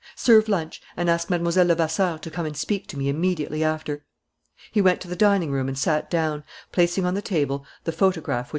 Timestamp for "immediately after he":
3.07-4.81